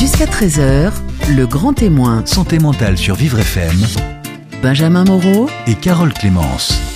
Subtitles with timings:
[0.00, 0.92] Jusqu'à 13h,
[1.36, 3.76] le grand témoin, Santé mentale sur Vivre FM
[4.62, 6.89] Benjamin Moreau, et Carole Clémence.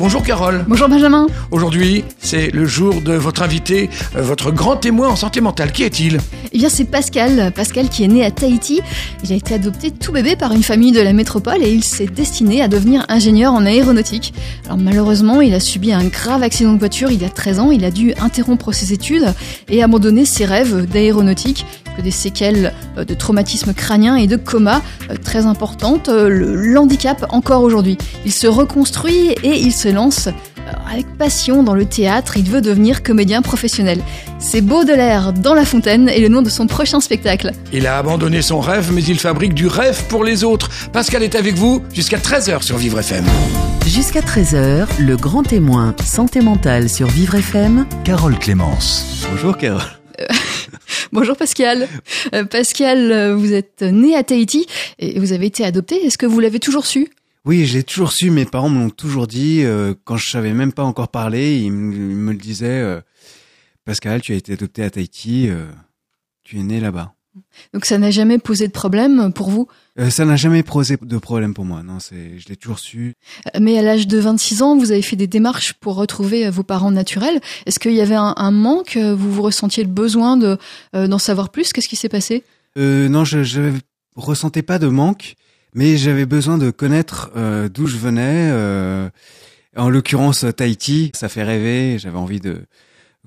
[0.00, 0.64] Bonjour Carole.
[0.66, 1.26] Bonjour Benjamin.
[1.50, 5.72] Aujourd'hui, c'est le jour de votre invité, euh, votre grand témoin en santé mentale.
[5.72, 6.16] Qui est-il?
[6.52, 8.80] Eh bien c'est Pascal, Pascal qui est né à Tahiti.
[9.22, 12.06] Il a été adopté tout bébé par une famille de la métropole et il s'est
[12.06, 14.32] destiné à devenir ingénieur en aéronautique.
[14.64, 17.70] Alors malheureusement, il a subi un grave accident de voiture il y a 13 ans,
[17.70, 19.34] il a dû interrompre ses études
[19.68, 24.82] et abandonner ses rêves d'aéronautique que des séquelles euh, de traumatisme crânien et de coma
[25.10, 27.98] euh, très importantes euh, le l'handicap encore aujourd'hui.
[28.24, 32.60] Il se reconstruit et il se lance euh, avec passion dans le théâtre, il veut
[32.60, 34.02] devenir comédien professionnel.
[34.38, 37.52] C'est Baudelaire dans La Fontaine et le nom de son prochain spectacle.
[37.72, 40.70] Il a abandonné son rêve, mais il fabrique du rêve pour les autres.
[40.92, 43.24] Pascal est avec vous jusqu'à 13h sur Vivre FM.
[43.86, 49.26] jusqu'à 13h, le grand témoin, santé mentale sur Vivre FM, Carole Clémence.
[49.30, 49.82] Bonjour Carole.
[51.12, 51.88] Bonjour Pascal.
[52.34, 54.66] Euh, Pascal, euh, vous êtes né à Tahiti
[54.98, 55.96] et vous avez été adopté.
[56.06, 57.08] Est-ce que vous l'avez toujours su?
[57.44, 60.72] Oui, j'ai toujours su, mes parents me l'ont toujours dit, euh, quand je savais même
[60.72, 63.00] pas encore parler, ils, me- ils me le disaient, euh,
[63.84, 65.66] Pascal, tu as été adopté à Tahiti, euh,
[66.44, 67.14] tu es né là-bas.
[67.72, 69.68] Donc ça n'a jamais posé de problème pour vous?
[70.10, 73.14] Ça n'a jamais posé de problème pour moi, non, c'est, je l'ai toujours su.
[73.58, 76.90] Mais à l'âge de 26 ans, vous avez fait des démarches pour retrouver vos parents
[76.90, 77.40] naturels.
[77.66, 80.58] Est-ce qu'il y avait un, un manque Vous vous ressentiez le besoin de
[80.92, 81.72] d'en savoir plus?
[81.72, 82.42] Qu'est-ce qui s'est passé?
[82.76, 83.72] Non, je, je
[84.16, 85.34] ressentais pas de manque,
[85.74, 88.50] mais j'avais besoin de connaître euh, d'où je venais.
[88.52, 89.08] euh,
[89.76, 91.98] en l'occurrence, Tahiti, ça fait rêver.
[91.98, 92.62] J'avais envie de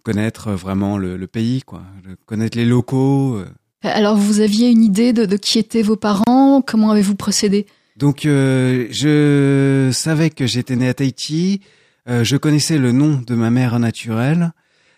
[0.03, 3.37] connaître vraiment le, le pays, quoi, de connaître les locaux.
[3.37, 3.45] euh.
[3.83, 6.61] Alors vous aviez une idée de, de qui étaient vos parents?
[6.61, 7.65] Comment avez-vous procédé?
[7.95, 11.61] Donc, euh, je savais que j'étais né à Tahiti.
[12.09, 14.51] euh, je connaissais le nom de ma mère naturelle,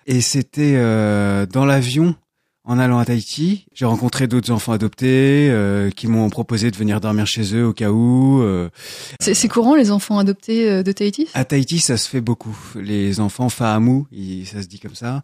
[0.07, 2.15] et c'était euh, dans l'avion
[2.65, 3.65] en allant à Tahiti.
[3.73, 7.73] J'ai rencontré d'autres enfants adoptés euh, qui m'ont proposé de venir dormir chez eux au
[7.73, 8.41] cas où.
[8.41, 8.69] euh.
[9.19, 11.27] C'est courant les enfants adoptés euh, de Tahiti?
[11.33, 12.57] À Tahiti, ça se fait beaucoup.
[12.75, 14.07] Les enfants fahamou,
[14.45, 15.21] ça se dit comme ça.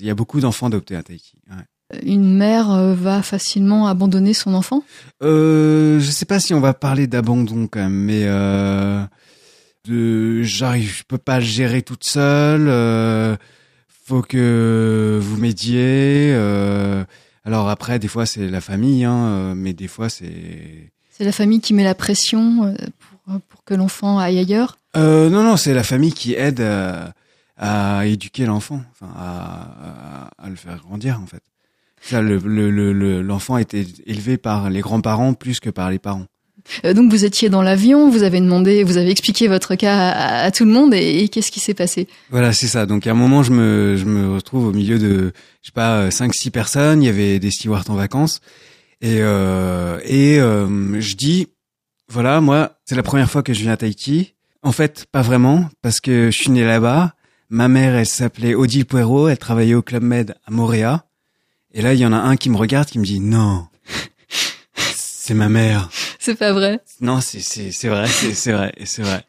[0.00, 1.34] Il y a beaucoup d'enfants adoptés à Tahiti.
[1.50, 1.64] ouais.
[2.02, 4.82] Une mère euh, va facilement abandonner son enfant?
[5.22, 9.04] Euh, je sais pas si on va parler d'abandon quand même, mais euh,
[9.86, 12.66] de j'arrive, je peux pas le gérer toute seule.
[12.68, 13.36] Euh,
[14.04, 16.32] faut que vous m'aidiez.
[16.34, 17.04] Euh,
[17.44, 21.32] alors après, des fois c'est la famille, hein, euh, mais des fois c'est C'est la
[21.32, 22.74] famille qui met la pression euh,
[23.26, 24.76] pour, pour que l'enfant aille ailleurs?
[24.96, 27.14] Euh, non non c'est la famille qui aide à,
[27.56, 31.42] à éduquer l'enfant, enfin à, à, à le faire grandir en fait.
[32.00, 35.98] Ça, le le le- le- l'enfant était élevé par les grands-parents plus que par les
[35.98, 36.26] parents.
[36.84, 40.44] Euh, Donc vous étiez dans l'avion, vous avez demandé, vous avez expliqué votre cas à,
[40.44, 42.08] à tout le monde et, et qu'est-ce qui s'est passé?
[42.30, 42.86] Voilà, c'est ça.
[42.86, 45.32] Donc à un moment, je me, je me retrouve au milieu de,
[45.62, 47.02] je sais pas, cinq, six personnes.
[47.02, 48.40] Il y avait des stewards en vacances.
[49.00, 51.48] Et, euh, et euh, je dis,
[52.08, 54.32] voilà, moi, c'est la première fois que je viens à Tahiti.
[54.62, 57.14] En fait, pas vraiment, parce que je suis né là-bas.
[57.50, 59.28] Ma mère, elle s'appelait Odile Puero.
[59.28, 61.04] Elle travaillait au Club Med à Moréa.
[61.74, 63.66] Et là, il y en a un qui me regarde, qui me dit, non,
[64.96, 65.90] c'est ma mère.
[66.24, 69.24] C'est pas vrai Non, c'est c'est c'est vrai, c'est vrai, c'est vrai.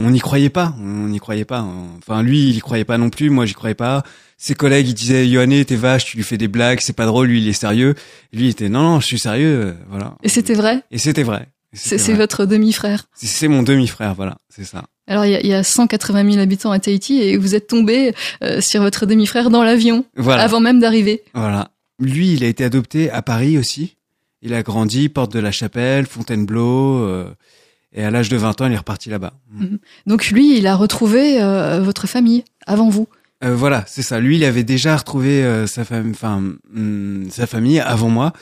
[0.00, 1.64] On n'y croyait pas, on n'y croyait pas.
[1.98, 3.30] Enfin, lui, il y croyait pas non plus.
[3.30, 4.02] Moi, j'y croyais pas.
[4.36, 7.28] Ses collègues, ils disaient, Yohanné, t'es vache, tu lui fais des blagues, c'est pas drôle.
[7.28, 7.94] Lui, il est sérieux.
[8.32, 10.16] Lui, il était, non, non, je suis sérieux, euh, voilà.
[10.22, 10.82] Et c'était vrai?
[10.90, 11.48] Et c'était vrai.
[11.72, 13.06] C'est votre demi-frère.
[13.14, 14.84] C'est- C'est mon demi-frère, voilà, c'est ça.
[15.06, 17.66] Alors il y, a, il y a 180 000 habitants à Tahiti et vous êtes
[17.66, 21.22] tombé euh, sur votre demi-frère dans l'avion Voilà, avant même d'arriver.
[21.34, 21.70] voilà.
[22.00, 23.96] Lui, il a été adopté à Paris aussi.
[24.44, 27.34] Il a grandi, porte de la Chapelle, Fontainebleau, euh,
[27.92, 29.32] et à l'âge de 20 ans, il est reparti là-bas.
[29.50, 29.76] Mm.
[30.06, 33.08] Donc lui, il a retrouvé euh, votre famille avant vous.
[33.42, 34.20] Euh, voilà, c'est ça.
[34.20, 36.42] Lui, il avait déjà retrouvé euh, sa famille, enfin
[36.74, 38.32] hum, sa famille avant moi,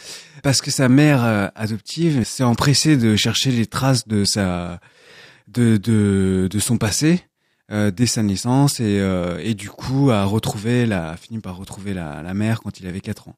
[0.43, 4.81] parce que sa mère euh, adoptive s'est empressée de chercher les traces de sa,
[5.49, 7.25] de de, de son passé
[7.71, 11.57] euh, dès sa naissance et euh, et du coup a retrouvé la, a fini par
[11.57, 13.37] retrouver la, la mère quand il avait 4 ans.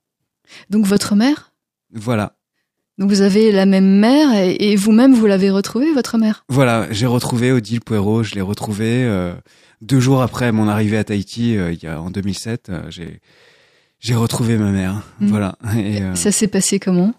[0.71, 1.53] Donc votre mère?
[1.93, 2.37] Voilà,
[2.99, 6.45] Donc vous avez la même mère et, et vous-même vous l'avez retrouvée, votre mère?
[6.49, 6.87] Voilà.
[6.93, 8.23] J'ai retrouvé Odile Puero.
[8.23, 9.35] Je l'ai retrouvé euh,
[9.83, 12.69] deux jours après mon arrivée à Tahiti, euh, il y a en 2007.
[12.71, 13.21] euh, j'ai
[14.01, 15.03] j'ai retrouvé ma mère.
[15.21, 15.29] Mhm.
[15.29, 15.57] Voilà.
[15.77, 17.15] Et, euh, Ça s'est passé comment?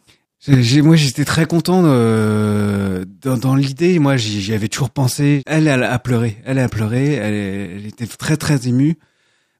[0.47, 3.97] J'ai- moi, j'étais très content de- dans, dans l'idée.
[3.97, 5.41] Moi, j'y avais toujours pensé.
[5.47, 6.37] Elle, elle a pleuré.
[6.45, 7.13] Elle a pleuré.
[7.13, 7.33] Elle,
[7.77, 8.95] elle était très, très émue.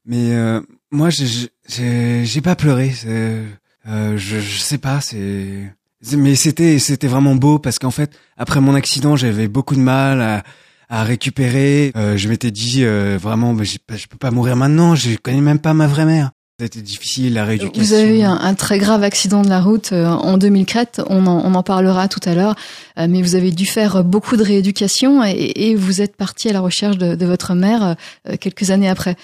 [0.04, 0.60] Mais euh,
[0.92, 2.90] moi, j'ai- j'ai j'ai pas pleuré.
[2.90, 3.42] c'est-
[3.88, 5.00] Euh, je, je sais pas.
[5.00, 5.72] C'est-
[6.16, 10.20] mais c'était c'était vraiment beau parce qu'en fait, après mon accident, j'avais beaucoup de mal
[10.20, 10.42] à
[10.88, 11.90] à récupérer.
[11.96, 14.94] Euh, je m'étais dit euh, vraiment, bah, pas- je peux pas mourir maintenant.
[14.94, 16.30] Je connais même pas ma vraie mère.
[16.60, 17.82] C'était difficile, la rééducation.
[17.82, 21.26] Vous avez eu un, un, très grave accident de la route euh, en 2004, on
[21.26, 22.54] en, on en parlera tout à l'heure,
[22.98, 26.54] euh, mais vous avez dû faire beaucoup de rééducation et, et vous êtes parti à
[26.54, 29.16] la recherche de, de votre mère euh, quelques années après.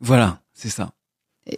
[0.00, 0.90] Voilà, c'est ça.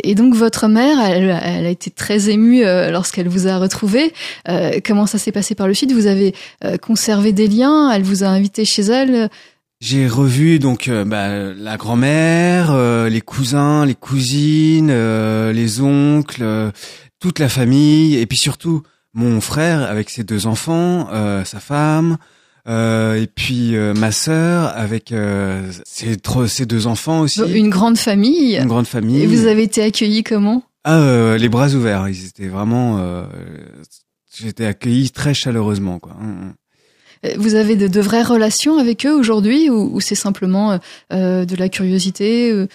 [0.04, 4.12] Et donc votre mère, elle, elle a été très émue euh, lorsqu'elle vous a retrouvé.
[4.48, 7.90] Euh, comment ça s'est passé par le suite Vous avez euh, conservé des liens?
[7.90, 9.30] Elle vous a invité chez elle?
[9.80, 16.72] J'ai revu donc euh, bah, la grand-mère, euh, les cousins, les cousines, euh, les oncles,
[17.20, 18.82] toute la famille, et puis surtout
[19.14, 21.08] mon frère avec ses deux enfants,
[21.44, 22.18] sa femme,
[22.68, 25.14] et puis ma sœur avec
[25.84, 26.16] ses,
[26.46, 27.40] ses, deux enfants aussi.
[27.52, 28.56] Une grande famille.
[28.56, 29.22] Une grande famille.
[29.22, 30.62] Et vous avez été accueillis comment?
[30.84, 32.08] Ah, les bras ouverts.
[32.08, 33.24] Ils étaient vraiment.
[34.40, 36.12] J'étais accueilli très chaleureusement, quoi.
[36.20, 36.54] Hum, hum.
[37.24, 40.78] Euh, vous avez de, de, vraies relations avec eux aujourd'hui ou, ou c'est simplement
[41.12, 42.68] euh, de la curiosité euh...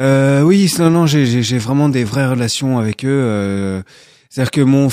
[0.00, 3.08] euh oui, non, non, j'ai vraiment des vraies relations avec eux.
[3.08, 3.82] Euh,
[4.30, 4.88] C'est-à-dire que mon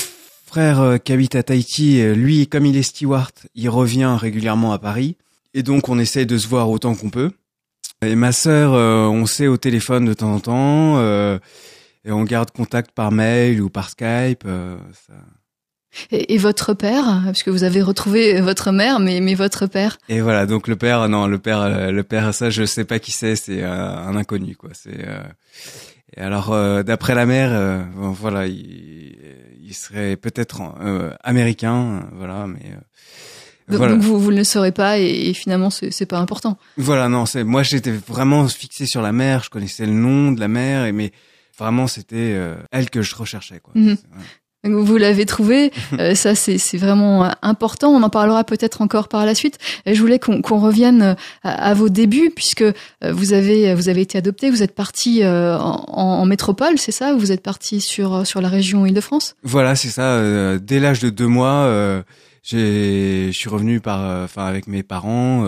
[0.57, 5.15] frère qui habite à Tahiti, lui, comme il est steward, il revient régulièrement à Paris.
[5.54, 7.30] Et donc, on essaye de se voir autant qu'on peut.
[8.01, 11.00] Et ma sœur, on sait au téléphone de temps en temps.
[11.00, 14.44] et on garde contact par mail ou par Skype.
[14.45, 15.13] ça...
[16.12, 19.98] Et, et, votre père, parce que vous avez retrouvé votre mère, mais mais votre père.
[20.09, 23.12] Et voilà, donc le père, non, le père, le père, ça, je sais pas qui
[23.12, 24.71] c'est, c'est euh, un inconnu, quoi.
[24.74, 25.07] C'est.
[25.07, 25.21] Euh...
[26.15, 29.15] Et alors, euh, d'après la mère, euh, bon, voilà, il,
[29.67, 32.71] il serait peut-être euh, américain, voilà, mais.
[33.67, 33.93] Donc, voilà.
[33.93, 36.57] donc, vous vous ne le saurez pas et, et finalement c'est c'est pas important.
[36.77, 40.39] Voilà, non, c'est moi j'étais vraiment fixé sur la mère, je connaissais le nom de
[40.39, 41.11] la mère, et mais
[41.57, 42.39] vraiment c'était
[42.71, 43.73] elle que je recherchais, quoi.
[43.75, 43.97] Mm -hmm.
[44.67, 47.89] Vous l'avez trouvé, euh, ça c'est vraiment important.
[47.89, 49.57] On en parlera peut-être encore par la suite.
[49.85, 52.73] Je voulais qu'on qu revienne à, à, vos débuts, puisque euh,
[53.11, 57.15] vous avez vous avez été adopté, vous êtes parti euh, en, en, métropole, c'est ça?
[57.15, 59.35] Vous êtes parti sur sur la région Île-de-France?
[59.43, 60.57] Voilà, c'est ça.
[60.59, 61.69] dès l'âge de deux mois,
[62.43, 65.45] je suis revenu par, enfin avec mes parents.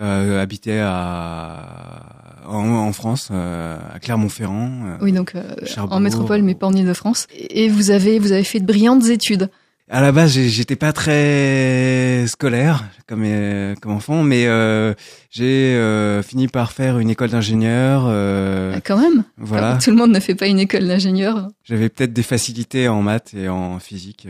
[0.00, 4.70] Euh, habiter à en, en France, euh, à Clermont-Ferrand.
[4.86, 5.34] Euh, oui, donc
[5.78, 7.28] en métropole, mais pas en Île-de-France.
[7.32, 9.50] Et vous avez vous avez fait de brillantes études.
[9.90, 14.94] À la base, j'étais pas très scolaire comme euh, comme enfant, mais euh,
[15.30, 18.06] j'ai euh, fini par faire une école d'ingénieur.
[18.06, 19.24] Ah, quand même.
[19.36, 19.76] Voilà.
[19.76, 21.48] Tout le monde ne fait pas une école d'ingénieur.
[21.64, 24.26] J'avais peut-être des facilités en maths et en physique.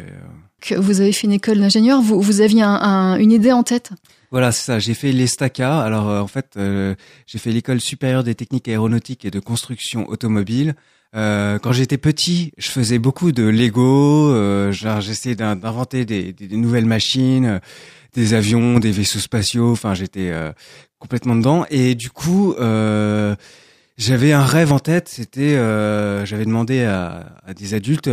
[0.61, 3.63] Que vous avez fait une école d'ingénieur, vous vous aviez un, un, une idée en
[3.63, 3.91] tête?
[4.33, 4.81] Voilà, c'est ça.
[4.81, 5.79] J'ai fait l'ESTACA.
[5.79, 6.59] Alors en fait,
[7.29, 10.75] j'ai fait l'école supérieure des techniques aéronautiques et de construction automobile.
[11.15, 14.33] Euh, quand j'étais petit, je faisais beaucoup de Lego.
[14.33, 17.59] Euh, genre, j'essayais d'inventer des, des, des, nouvelles machines, euh,
[18.15, 19.71] des avions, des vaisseaux spatiaux.
[19.73, 20.53] Enfin, j'étais euh,
[20.99, 21.67] complètement dedans.
[21.71, 23.37] Et du coup, euh,
[23.97, 25.09] j'avais un rêve en tête.
[25.09, 25.55] C'était,
[26.27, 28.11] j'avais demandé à, à, des adultes.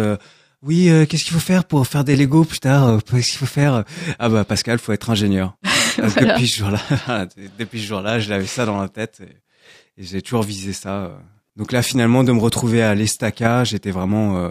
[0.61, 3.83] oui, qu'est-ce qu'il faut faire pour faire des Lego plus tard Qu'est-ce qu'il faut faire
[4.19, 5.57] Ah bah Pascal, faut être ingénieur.
[5.97, 6.33] voilà.
[6.33, 7.27] Depuis ce jour-là,
[7.59, 11.19] depuis ce jour-là, j'avais ça dans la tête et, et j'ai toujours visé ça.
[11.61, 14.49] Donc là, finalement, de me retrouver à l'Estaca, j'étais vraiment euh,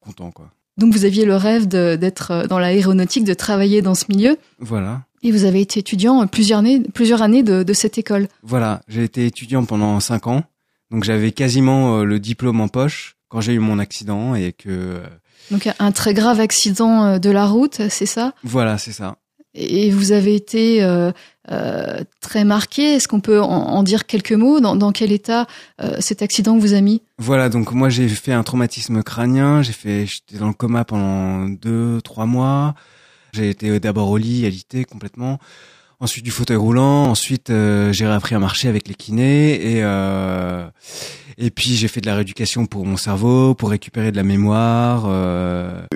[0.00, 0.48] content, quoi.
[0.78, 4.38] Donc vous aviez le rêve d'être dans l'aéronautique, de travailler dans ce milieu.
[4.58, 5.02] Voilà.
[5.22, 8.26] Et vous avez été étudiant plusieurs années, plusieurs années de, de cette école.
[8.42, 10.42] Voilà, j'ai été étudiant pendant cinq ans.
[10.90, 14.70] Donc j'avais quasiment euh, le diplôme en poche quand j'ai eu mon accident et que.
[14.70, 15.06] Euh,
[15.50, 18.32] Donc un très grave accident de la route, c'est ça?
[18.44, 19.18] Voilà, c'est ça.
[19.54, 21.10] Et vous avez été euh,
[21.50, 22.94] euh, très marqué.
[22.94, 24.60] Est-ce qu'on peut en, en, dire quelques mots?
[24.60, 25.46] Dans, dans quel état
[25.82, 27.02] euh, cet accident vous a mis?
[27.18, 29.62] Voilà, donc moi j'ai fait un traumatisme crânien.
[29.62, 32.74] J'ai fait, j'étais dans le coma pendant deux, trois mois.
[33.32, 35.38] J'ai été d'abord au lit, alité complètement.
[35.98, 37.06] Ensuite du fauteuil roulant.
[37.06, 40.64] Ensuite euh, j'ai réappris à marcher avec les kinés et euh,
[41.38, 45.06] et puis j'ai fait de la rééducation pour mon cerveau, pour récupérer de la mémoire.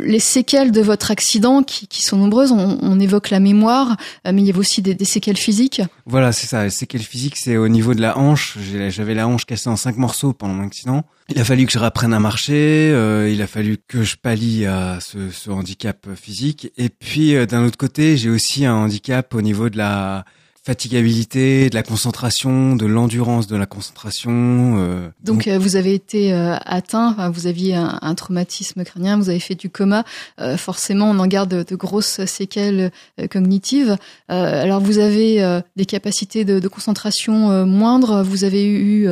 [0.02, 3.96] Les séquelles de votre accident, qui, qui sont nombreuses, on, on, évoque la mémoire,
[4.26, 5.82] euh, mais il y avait aussi des, des séquelles physiques.
[6.04, 6.64] Voilà, c'est ça.
[6.64, 8.58] Les séquelles physiques, c'est au niveau de la hanche.
[8.88, 11.04] J'avais la hanche cassée en cinq morceaux pendant mon accident.
[11.28, 12.90] Il a fallu que je reprenne à marcher.
[12.92, 16.72] Euh, il a fallu que je pallie à ce, ce handicap physique.
[16.76, 20.24] Et puis euh, d'un autre côté, j'ai aussi un handicap au niveau de la
[20.64, 24.76] fatigabilité, de la concentration, de l'endurance de la concentration.
[24.78, 28.82] Euh, donc, donc euh, vous avez été euh, atteint, enfin, vous aviez un, un, traumatisme
[28.82, 30.04] crânien, vous avez fait du coma.
[30.40, 32.90] Euh, forcément, on en garde de, de grosses séquelles
[33.20, 33.98] euh, cognitives.
[34.28, 38.22] alors, vous avez des capacités de, de concentration moindres.
[38.22, 39.08] Vous avez eu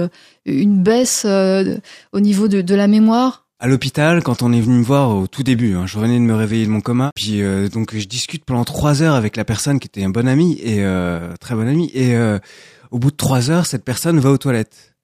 [0.47, 1.26] une baisse
[2.12, 5.28] au niveau de, de la mémoire à l'hôpital quand on est venu me voir au
[5.28, 5.76] tout début.
[5.76, 8.64] Hein, je revenais de me réveiller de mon coma, puis euh, donc je discute pendant
[8.64, 11.88] trois heures avec la personne qui était un bon ami et euh, très bon ami.
[11.95, 12.40] Et euh,
[12.90, 14.97] au bout de trois heures, cette personne va aux toilettes.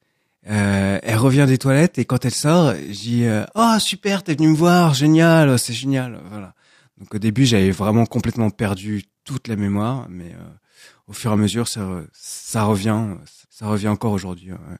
[0.51, 4.49] Euh, elle revient des toilettes et quand elle sort, dis euh, oh super, t'es venu
[4.49, 6.53] me voir, génial, c'est génial, voilà.
[6.99, 10.51] Donc au début, j'avais vraiment complètement perdu toute la mémoire, mais euh,
[11.07, 13.05] au fur et à mesure, ça, ça revient,
[13.51, 14.51] ça revient encore aujourd'hui.
[14.51, 14.79] Ouais.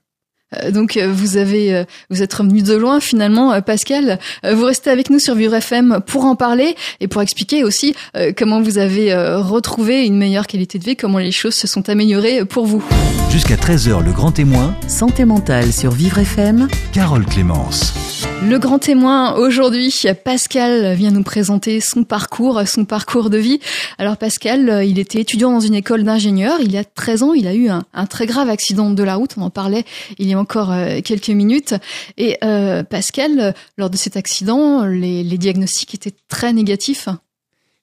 [0.55, 4.89] Euh, donc euh, vous avez euh, vous êtes revenu de loin finalement Pascal vous restez
[4.89, 7.93] avec nous sur Vivre FM pour en parler et pour expliquer aussi
[8.37, 12.45] comment vous avez retrouvé une meilleure qualité de vie comment les choses se sont améliorées
[12.45, 12.83] pour vous.
[13.31, 17.93] Jusqu'à 13h le grand témoin Santé mentale sur Vivre FM Carole Clémence.
[18.41, 23.59] Le grand témoin aujourd'hui, Pascal vient nous présenter son parcours, son parcours de vie.
[23.97, 26.57] Alors Pascal, il était étudiant dans une école d'ingénieur.
[26.61, 29.15] Il y a 13 ans, il a eu un, un, très grave accident de la
[29.15, 29.31] route.
[29.37, 29.83] On en parlait
[30.17, 31.75] il y a encore euh, quelques minutes.
[32.17, 37.09] Et euh, Pascal, lors de cet accident, les, diagnostics étaient très négatifs.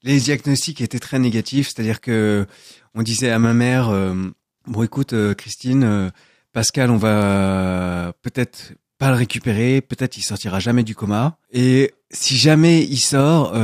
[0.03, 2.47] Les diagnostics étaient très négatifs, c'est-à-dire que
[2.95, 4.15] on disait à ma mère, euh,
[4.67, 6.11] bon écoute Christine,
[6.53, 11.39] Pascal, on va peut-être pas le récupérer, peut-être il sortira jamais du coma.
[11.53, 13.55] Et si jamais il sort,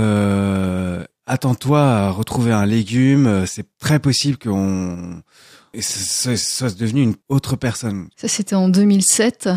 [1.27, 3.47] attends-toi à retrouver un légume.
[3.47, 5.23] C'est très possible qu'on
[5.75, 8.09] et ça soit devenu une autre personne.
[8.17, 9.49] Ça, c'était en 2007.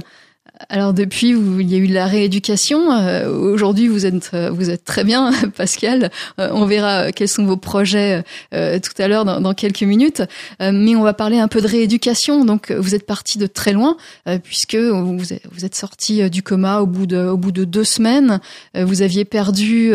[0.70, 2.92] Alors depuis, il y a eu la rééducation.
[2.92, 6.12] Euh, aujourd'hui, vous êtes euh, vous êtes très bien, Pascal.
[6.40, 10.22] Euh, on verra quels sont vos projets tout à l'heure dans, quelques minutes.
[10.60, 12.46] mais on va parler un peu de rééducation.
[12.46, 13.98] Donc, vous êtes parti de très loin
[14.44, 18.40] puisque vous vous êtes sorti du coma au bout de au bout de deux semaines.
[18.76, 19.94] vous aviez perdu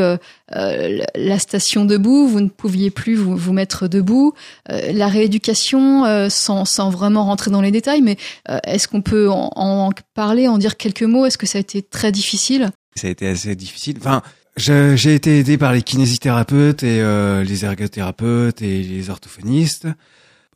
[0.51, 2.27] la station debout.
[2.27, 4.35] Vous ne pouviez plus vous, vous mettre debout.
[4.69, 8.17] la rééducation, sans sans vraiment rentrer dans les détails, mais
[8.65, 11.27] est-ce qu'on peut en, en parler en dire quelques mots?
[11.27, 12.71] Est-ce que ça a été très difficile?
[12.97, 13.97] Ça a été assez difficile.
[14.01, 14.23] Enfin,
[14.57, 19.89] j'ai été aidé par les kinésithérapeutes et euh, les ergothérapeutes et les orthophonistes.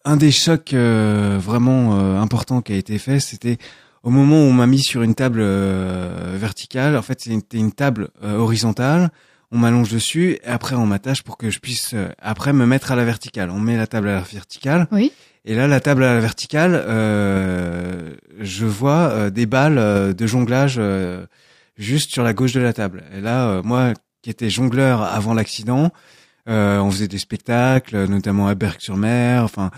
[0.04, 3.56] Un des chocs euh, vraiment euh, importants qui a été fait, c'était
[4.02, 6.96] au moment où on m'a mis sur une table verticale.
[6.98, 9.10] En fait, c'était une table horizontale.
[9.54, 12.96] On m'allonge dessus et après on m'attache pour que je puisse après me mettre à
[12.96, 13.50] la verticale.
[13.50, 14.88] On met la table à la verticale.
[14.90, 15.12] Oui.
[15.46, 20.26] Et là, la table à la verticale, euh, je vois euh, des balles euh, de
[20.26, 21.26] jonglage euh,
[21.76, 23.04] juste sur la gauche de la table.
[23.14, 23.92] Et là, moi,
[24.22, 25.90] qui étais jongleur avant l'accident,
[26.46, 29.42] on faisait des spectacles, notamment à Berck-sur-Mer.
[29.44, 29.70] Enfin,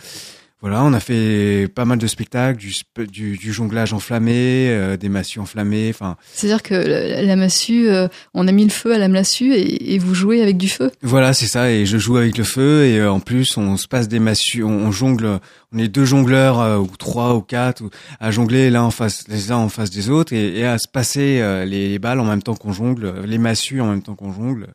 [0.62, 2.72] voilà, on a fait pas mal de spectacles, du,
[3.08, 5.90] du, du jonglage enflammé, euh, des massues enflammées.
[5.90, 9.94] Enfin, c'est-à-dire que la, massue, euh, on a mis le feu à la massue et,
[9.94, 10.90] et, vous jouez avec du feu?
[11.02, 11.70] Voilà, c'est ça.
[11.70, 14.64] Et je joue avec le feu et euh, en plus on se passe des massues,
[14.64, 15.40] on, jongle.
[15.76, 17.82] On est deux jongleurs ou trois ou quatre
[18.18, 20.88] à jongler l'un en face, les uns en face des autres et, et à se
[20.88, 24.32] passer les, les, balles en même temps qu'on jongle, les massues en même temps qu'on
[24.32, 24.68] jongle.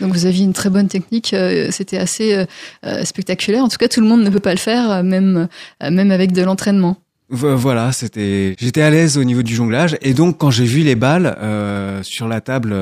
[0.00, 2.44] Donc vous aviez une très bonne technique, euh, c'était assez euh,
[2.84, 3.64] euh, spectaculaire.
[3.64, 5.48] En tout cas, tout le monde ne peut pas le faire, même
[5.80, 6.96] même avec de l'entraînement.
[7.30, 8.54] Voilà, c'était.
[8.58, 12.02] J'étais à l'aise au niveau du jonglage et donc quand j'ai vu les balles euh,
[12.02, 12.74] sur la table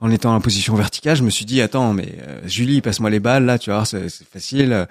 [0.00, 2.14] en étant en position verticale, je me suis dit attends mais
[2.46, 4.86] Julie passe-moi les balles là, tu vois c'est facile.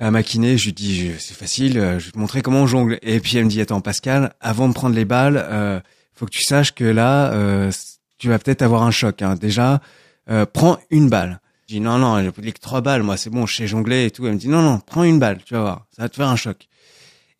[0.00, 2.98] À maquiner, je lui dis c'est facile, je vais te montrer comment on jongle.
[3.02, 5.82] Et puis elle me dit attends Pascal, avant de prendre les balles,
[6.14, 7.32] faut que tu saches que là
[8.18, 9.22] tu vas peut-être avoir un choc.
[9.22, 9.34] Hein.
[9.34, 9.80] Déjà
[10.30, 11.40] euh, prends une balle.
[11.68, 14.10] Je dis non non, j'ai que trois balles, moi c'est bon, je sais jongler et
[14.10, 14.26] tout.
[14.26, 16.28] Elle me dit non non, prends une balle, tu vas voir, ça va te faire
[16.28, 16.68] un choc.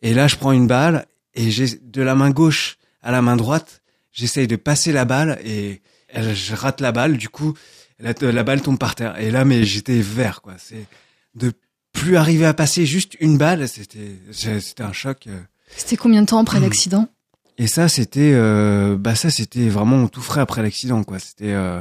[0.02, 3.37] Et là je prends une balle et j'ai de la main gauche à la main
[3.37, 3.82] droite,
[4.12, 5.82] j'essaye de passer la balle et
[6.14, 7.54] je rate la balle, du coup
[7.99, 9.18] la, la balle tombe par terre.
[9.18, 10.54] Et là mais j'étais vert quoi.
[10.58, 10.87] C'est
[11.34, 11.52] de
[11.94, 15.26] plus arriver à passer juste une balle, c'était c'était un choc.
[15.26, 15.40] Euh.
[15.74, 17.08] C'était combien de temps après l'accident?
[17.56, 21.18] Et ça c'était euh, bah ça c'était vraiment tout frais après l'accident quoi.
[21.18, 21.80] C'était euh,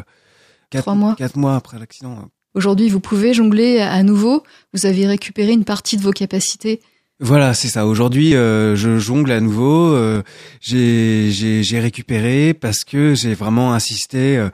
[0.70, 1.16] Quatre, mois.
[1.16, 2.30] Quatre mois après l'accident.
[2.56, 4.44] Aujourd'hui, vous pouvez jongler à nouveau.
[4.74, 6.82] Vous avez récupéré une partie de vos capacités.
[7.26, 7.88] Voilà, c'est ça.
[7.88, 9.94] Aujourd'hui, euh, je jongle à nouveau.
[9.94, 10.22] Euh,
[10.60, 14.46] j'ai récupéré parce que j'ai vraiment insisté.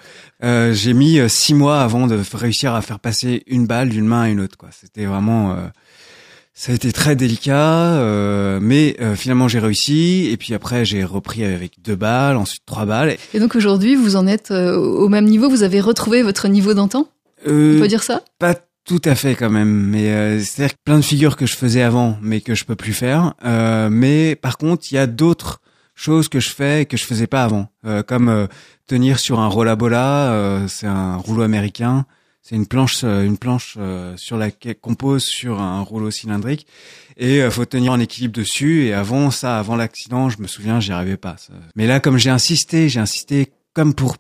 [0.44, 4.22] Euh, j'ai mis six mois avant de réussir à faire passer une balle d'une main
[4.22, 4.56] à une autre.
[4.70, 5.58] C'était vraiment
[6.54, 8.04] ça a été très délicat,
[8.62, 10.30] mais finalement j'ai réussi.
[10.32, 13.18] Et puis après j'ai repris avec deux balles, ensuite trois balles.
[13.34, 15.50] Et donc aujourd'hui vous en êtes au même niveau.
[15.50, 17.08] Vous avez retrouvé votre niveau d'antan?
[17.48, 18.22] On peut dire ça?
[18.38, 18.54] Pas
[18.90, 22.42] tout à fait quand même, mais c'est-à-dire plein de figures que je faisais avant, mais
[22.42, 23.36] que je peux plus faire.
[23.92, 25.62] mais par contre il y a d'autres
[25.94, 27.70] choses que je fais et que je faisais pas avant,
[28.08, 28.48] comme
[28.88, 32.06] tenir sur un rollabola, c'est un rouleau américain.
[32.50, 36.66] C'est une planche, euh, une planche euh, sur laquelle qu'on pose sur un rouleau cylindrique
[37.16, 38.86] et euh, faut tenir en équilibre dessus.
[38.86, 41.36] Et avant ça, avant l'accident, je me souviens, j'y arrivais pas.
[41.76, 44.18] Mais là, comme j'ai insisté, j'ai insisté comme pour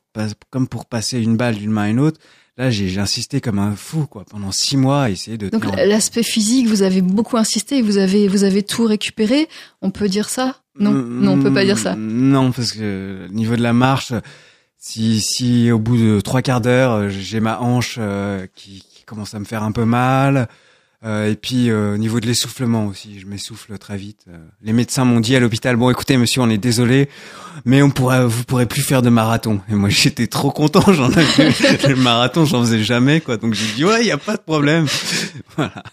[0.51, 2.19] comme pour passer une balle d'une main à une autre.
[2.59, 5.47] Là, j'ai insisté comme un fou, quoi, pendant six mois à essayer de.
[5.47, 9.47] Donc l'aspect physique, vous avez beaucoup insisté, vous avez vous avez tout récupéré.
[9.81, 10.57] On peut dire ça?
[10.77, 11.95] Non, non, on peut pas dire ça.
[11.95, 14.11] Non, parce que au niveau de la marche,
[14.77, 19.33] si si au bout de trois quarts d'heure, j'ai ma hanche euh, qui, qui commence
[19.33, 20.49] à me faire un peu mal,
[21.05, 24.25] et puis euh, au niveau de l'essoufflement aussi, je m'essouffle très vite.
[24.27, 27.07] Euh, les médecins m'ont dit à l'hôpital bon écoutez monsieur, on est désolé,
[27.63, 29.61] mais on pourra vous pourrez plus faire de marathon.
[29.69, 33.37] Et moi j'étais trop content, j'en avais le marathon, j'en faisais jamais quoi.
[33.37, 34.87] Donc j'ai dit ouais, il y a pas de problème.
[35.55, 35.83] voilà.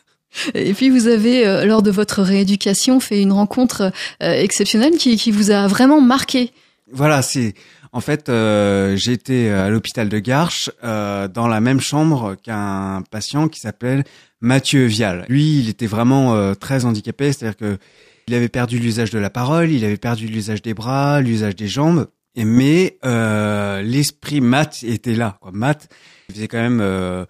[0.54, 5.16] Et puis vous avez, euh, lors de votre rééducation, fait une rencontre euh, exceptionnelle qui,
[5.16, 6.52] qui vous a vraiment marqué.
[6.92, 7.54] Voilà, c'est
[7.92, 13.48] en fait euh, j'étais à l'hôpital de Garches euh, dans la même chambre qu'un patient
[13.48, 14.04] qui s'appelle
[14.40, 15.24] Mathieu Vial.
[15.28, 17.78] Lui, il était vraiment euh, très handicapé, c'est-à-dire que
[18.28, 21.68] il avait perdu l'usage de la parole, il avait perdu l'usage des bras, l'usage des
[21.68, 25.38] jambes, mais euh, l'esprit Matt était là.
[25.40, 25.52] Quoi.
[25.54, 25.88] Matt,
[26.28, 27.24] il faisait quand même euh,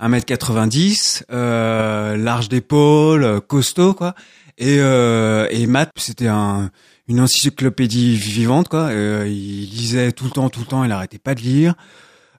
[0.00, 4.14] 1m90, euh, large d'épaule, costaud, quoi.
[4.58, 6.70] Et, euh, et Matt, c'était un,
[7.08, 8.88] une encyclopédie vivante, quoi.
[8.90, 11.74] Euh, il lisait tout le temps, tout le temps, il arrêtait pas de lire.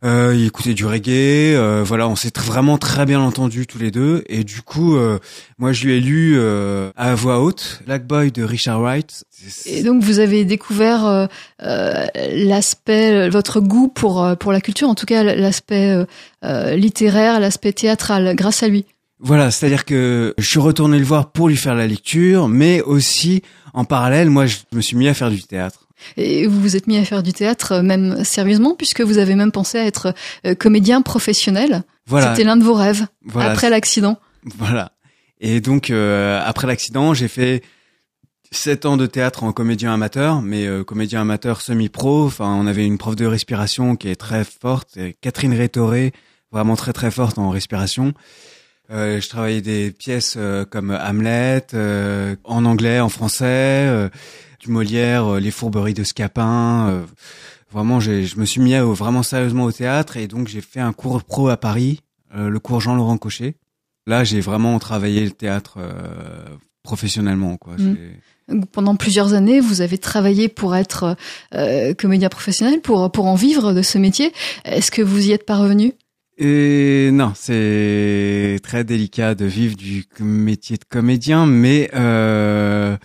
[0.03, 3.77] Euh, il écoutait du reggae, euh, voilà, on s'est tr- vraiment très bien entendu tous
[3.79, 4.23] les deux.
[4.27, 5.17] Et du coup, euh,
[5.57, 9.23] moi, je lui ai lu euh, à voix haute Black Boy de Richard Wright.
[9.65, 11.25] Et donc vous avez découvert euh,
[11.61, 15.95] euh, l'aspect, votre goût pour pour la culture, en tout cas l'aspect
[16.75, 18.85] littéraire, l'aspect théâtral, grâce à lui.
[19.19, 23.41] Voilà, c'est-à-dire que je suis retourné le voir pour lui faire la lecture, mais aussi
[23.73, 25.87] en parallèle, moi, je me suis mis à faire du théâtre.
[26.17, 29.35] Et vous vous êtes mis à faire du théâtre, euh, même sérieusement, puisque vous avez
[29.35, 30.13] même pensé à être
[30.45, 31.83] euh, comédien professionnel.
[32.07, 34.17] Voilà, C'était l'un de vos rêves voilà, après l'accident.
[34.57, 34.91] Voilà.
[35.39, 37.63] Et donc euh, après l'accident, j'ai fait
[38.51, 42.25] sept ans de théâtre en comédien amateur, mais euh, comédien amateur semi-pro.
[42.25, 46.13] Enfin, on avait une prof de respiration qui est très forte, Catherine Rétoré,
[46.51, 48.13] vraiment très très forte en respiration.
[48.91, 53.45] Euh, je travaillais des pièces euh, comme Hamlet, euh, en anglais, en français,
[53.87, 54.09] euh,
[54.63, 56.87] du Molière, euh, Les Fourberies de Scapin.
[56.89, 57.01] euh,
[57.71, 60.79] vraiment, j'ai- je me suis mis à- vraiment sérieusement au théâtre et donc j'ai fait
[60.79, 61.99] un cours pro à Paris,
[62.35, 63.55] euh, le cours Jean-Laurent Cochet.
[64.07, 66.45] Là, j'ai vraiment travaillé le théâtre euh,
[66.83, 67.57] professionnellement.
[67.57, 67.75] Quoi.
[67.77, 68.65] Mm.
[68.73, 71.15] Pendant plusieurs années, vous avez travaillé pour être
[71.55, 74.33] euh, comédien professionnel, pour pour en vivre de ce métier.
[74.65, 75.93] Est-ce que vous y êtes parvenu?
[76.37, 82.97] Et non, c'est très délicat de vivre du métier de comédien, mais euh,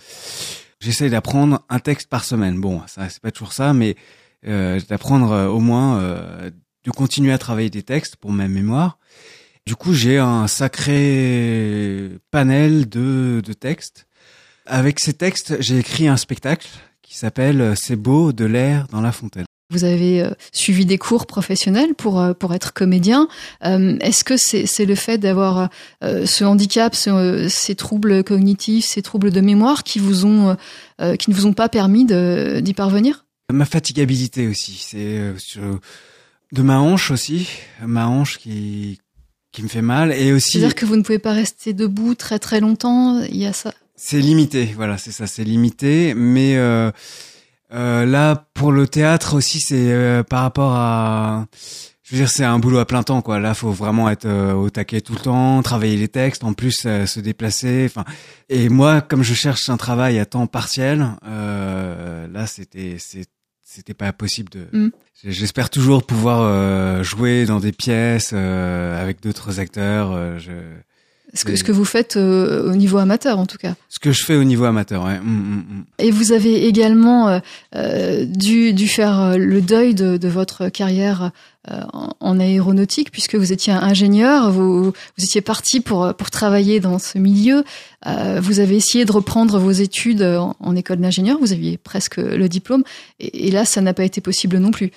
[0.79, 2.59] j'essaie d'apprendre un texte par semaine.
[2.59, 3.95] Bon, ça c'est pas toujours ça, mais
[4.47, 6.49] euh, d'apprendre euh, au moins euh,
[6.85, 8.97] de continuer à travailler des textes pour ma mémoire.
[9.65, 14.07] Du coup, j'ai un sacré panel de, de textes.
[14.65, 16.67] Avec ces textes, j'ai écrit un spectacle
[17.01, 19.45] qui s'appelle C'est beau de l'air dans la fontaine.
[19.71, 23.27] Vous avez euh, suivi des cours professionnels pour euh, pour être comédien.
[23.63, 25.69] Euh, Est-ce que c'est c'est le fait d'avoir
[26.03, 30.57] euh, ce handicap, ce- euh, ces troubles cognitifs, ces troubles de mémoire qui vous ont
[31.01, 33.25] euh, qui ne vous ont pas permis d'y parvenir?
[33.53, 35.33] Ma fatigabilité aussi, c'est
[36.51, 37.47] de ma hanche aussi,
[37.85, 38.99] ma hanche qui
[39.51, 42.39] qui me fait mal et aussi C'est-à-dire que vous ne pouvez pas rester debout très
[42.39, 43.21] très longtemps.
[43.21, 43.71] Il y a ça?
[44.01, 46.89] c'est limité, voilà, c'est ça, c'est limité, mais euh,
[47.73, 51.45] euh, là pour le théâtre aussi c'est euh, par rapport à
[52.03, 53.39] je veux dire c'est un boulot à plein temps quoi.
[53.39, 56.83] Là faut vraiment être euh, au taquet tout le temps, travailler les textes, en plus
[56.85, 58.05] euh, se déplacer, enfin
[58.49, 64.11] et moi comme je cherche un travail à temps partiel, euh, là c'était c'était pas
[64.13, 64.89] possible de Mm.
[65.25, 70.11] J'espère toujours pouvoir euh, jouer dans des pièces euh, avec d'autres acteurs.
[70.13, 70.51] euh, je...
[71.33, 73.75] Ce que, ce que vous faites euh, au niveau amateur en tout cas.
[73.87, 75.19] Ce que je fais au niveau amateur, ouais.
[75.19, 75.83] Mm, mm, mm.
[75.99, 77.39] Et vous avez également euh,
[77.75, 81.31] euh, dû, dû faire euh, le deuil de, de votre carrière
[81.69, 86.31] euh, en, en aéronautique puisque vous étiez un ingénieur, vous, vous étiez parti pour, pour
[86.31, 87.63] travailler dans ce milieu.
[88.07, 92.17] Euh, vous avez essayé de reprendre vos études en, en école d'ingénieur, vous aviez presque
[92.17, 92.83] le diplôme,
[93.19, 94.91] et, et là ça n'a pas été possible non plus.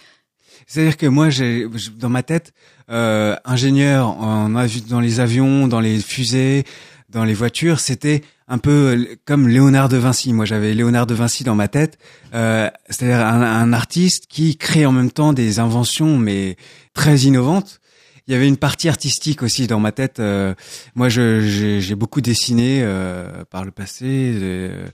[0.66, 1.66] C'est-à-dire que moi, j'ai
[1.98, 2.52] dans ma tête,
[2.90, 6.64] euh, ingénieur en dans les avions, dans les fusées,
[7.12, 10.32] dans les voitures, c'était un peu euh, comme Léonard de Vinci.
[10.32, 11.98] Moi, j'avais Léonard de Vinci dans ma tête,
[12.34, 16.56] euh, c'est-à-dire un, artiste qui crée en même temps des inventions, mais
[16.94, 17.80] très innovantes.
[18.28, 20.20] Il y avait une partie artistique aussi dans ma tête.
[20.20, 20.54] euh,
[20.94, 24.04] moi, j'ai beaucoup dessiné euh, par le passé.
[24.06, 24.86] euh,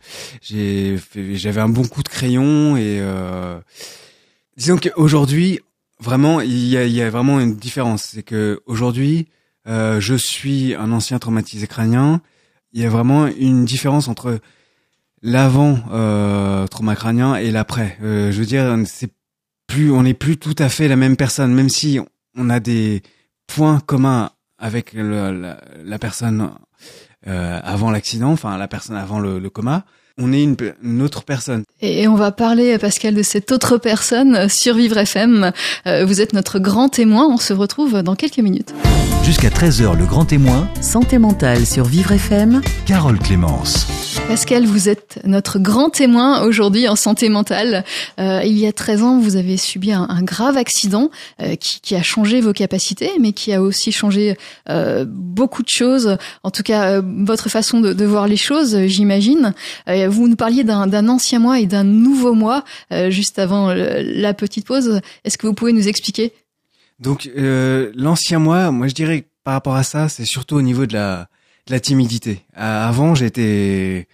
[0.42, 3.58] j'avais un bon coup de crayon et euh,
[4.58, 5.60] disons qu'aujourd'hui,
[6.00, 8.02] vraiment, il y a, il y a vraiment une différence.
[8.12, 9.28] C'est que aujourd'hui,
[9.66, 12.20] euh, je suis un ancien traumatisé crânien.
[12.74, 14.40] Il y a vraiment une différence entre
[15.22, 17.96] l'avant euh, trauma crânien et l'après.
[18.02, 19.10] Euh, je veux dire, c'est
[19.66, 21.98] plus, on n'est plus tout à fait la même personne, même si
[22.36, 23.02] on a des
[23.46, 26.50] points communs avec le- la, la personne
[27.26, 29.84] euh, avant l'accident, enfin la personne avant le, le coma.
[30.18, 31.62] On est une, une autre personne.
[31.80, 35.52] Et on va parler, Pascal, de cette autre personne sur Vivre FM.
[35.86, 37.28] Euh, vous êtes notre grand témoin.
[37.30, 38.74] On se retrouve dans quelques minutes.
[39.24, 42.62] Jusqu'à 13h, le grand témoin, Santé mentale sur Vivre FM.
[42.86, 43.86] Carole Clémence.
[44.28, 47.82] Pascal, vous êtes notre grand témoin aujourd'hui en santé mentale.
[48.20, 51.10] Euh, il y a 13 ans, vous avez subi un, grave accident
[51.40, 54.36] euh, qui, a changé vos capacités, mais qui a aussi changé
[54.68, 56.18] euh, beaucoup de choses.
[56.42, 59.54] En tout cas, votre façon de, de voir les choses, j'imagine.
[59.86, 64.66] Vous nous parliez d'un ancien moi et d'un nouveau moi euh, juste avant la petite
[64.66, 65.00] pause.
[65.24, 66.34] Est-ce que vous pouvez nous expliquer?
[67.00, 70.92] Donc l'ancien moi, moi je dirais par rapport à ça, c'est surtout au niveau de
[70.92, 71.28] la,
[71.70, 72.44] la timidité.
[72.56, 74.08] Euh, avant, j'étais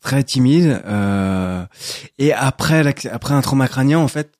[0.00, 1.64] très timide euh,
[2.18, 4.32] et après après un trauma crânien, en fait,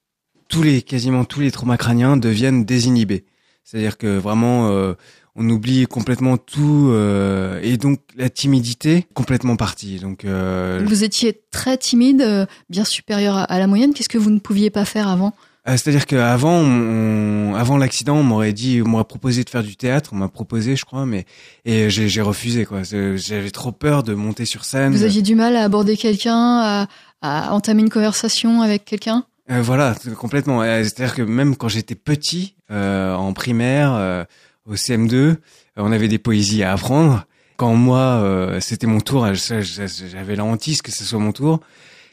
[0.48, 3.24] tous les quasiment tous les traumas crâniens deviennent désinhibés.
[3.64, 4.94] C'est-à-dire que vraiment euh,
[5.34, 9.98] on oublie complètement tout euh, et donc la timidité complètement partie.
[9.98, 13.92] Donc euh, Vous étiez très timide, euh, bien supérieur à, à la moyenne.
[13.92, 15.34] Qu'est-ce que vous ne pouviez pas faire avant?
[15.66, 20.10] C'est-à-dire qu'avant, on, avant l'accident, on m'aurait dit, on m'aurait proposé de faire du théâtre,
[20.12, 21.24] on m'a proposé, je crois, mais
[21.64, 22.82] et j'ai j'ai refusé quoi.
[22.84, 24.92] J'avais trop peur de monter sur scène.
[24.92, 26.86] Vous aviez du mal à aborder quelqu'un, à,
[27.22, 29.24] à entamer une conversation avec quelqu'un?
[29.50, 30.62] Euh, voilà, complètement.
[30.62, 34.24] Euh, C'est-à-dire que même quand j'étais petit, euh, en primaire, euh,
[34.66, 35.36] au CM2, euh,
[35.76, 37.26] on avait des poésies à apprendre.
[37.56, 41.60] Quand moi, euh, c'était mon tour, euh, j'avais la hantise que ce soit mon tour.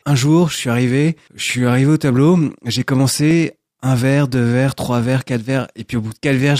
[0.05, 4.43] Un jour, je suis arrivé, je suis arrivé au tableau, j'ai commencé un verre, deux
[4.43, 6.57] verres, trois verres, quatre verres, et puis au bout de quatre verres,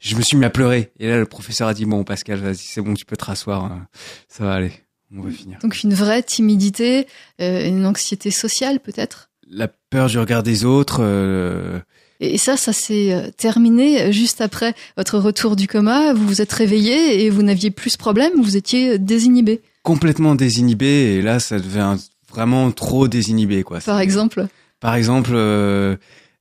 [0.00, 0.90] je, me suis mis à pleurer.
[0.98, 3.64] Et là, le professeur a dit bon, Pascal, vas-y, c'est bon, tu peux te rasseoir,
[3.64, 3.86] hein.
[4.28, 4.72] ça va aller,
[5.14, 5.58] on va finir.
[5.62, 7.06] Donc une vraie timidité,
[7.40, 9.30] euh, une anxiété sociale peut-être?
[9.50, 11.00] La peur du regard des autres.
[11.02, 11.78] euh,
[12.20, 16.14] Et ça, ça s'est euh, terminé juste après votre retour du coma.
[16.14, 19.60] Vous vous êtes réveillé et vous n'aviez plus ce problème, vous étiez désinhibé.
[19.82, 21.96] complètement désinhibé et là ça devient
[22.32, 23.80] vraiment trop désinhibé quoi.
[23.80, 24.46] Par exemple,
[24.80, 25.96] Par exemple euh,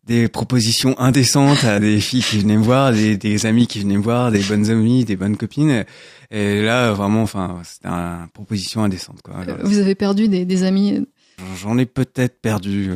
[0.06, 3.98] des propositions indécentes à des filles qui venaient me voir, des, des amis qui venaient
[3.98, 5.86] me voir, des bonnes amies, des bonnes copines
[6.32, 9.36] et là vraiment enfin c'était une proposition indécente quoi.
[9.64, 11.06] vous avez perdu des, des amis.
[11.62, 12.96] J'en ai peut-être perdu euh,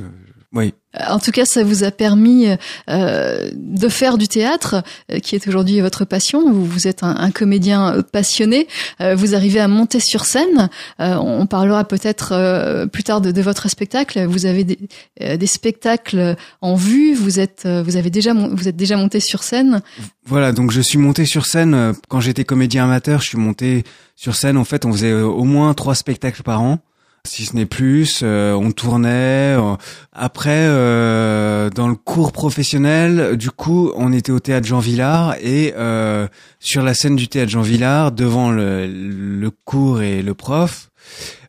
[0.55, 0.73] oui.
[1.09, 2.47] En tout cas, ça vous a permis
[2.89, 6.49] euh, de faire du théâtre, euh, qui est aujourd'hui votre passion.
[6.49, 8.67] Vous, vous êtes un, un comédien euh, passionné.
[9.01, 10.69] Euh, vous arrivez à monter sur scène.
[11.01, 14.25] Euh, on parlera peut-être euh, plus tard de, de votre spectacle.
[14.25, 14.79] Vous avez des,
[15.21, 17.13] euh, des spectacles en vue.
[17.13, 19.81] Vous êtes, euh, vous avez déjà, vous êtes déjà monté sur scène.
[20.25, 23.83] Voilà, donc je suis monté sur scène euh, quand j'étais comédien amateur, je suis monté
[24.15, 26.79] sur scène en fait, on faisait euh, au moins trois spectacles par an.
[27.25, 28.21] Si ce n'est plus.
[28.23, 29.55] euh, on tournait.
[29.57, 29.75] euh.
[30.13, 35.73] Après, euh, dans le cours professionnel, du coup, on était au théâtre Jean Villard et
[36.59, 40.89] sur la scène du théâtre Jean Villard, devant le, cours et le prof,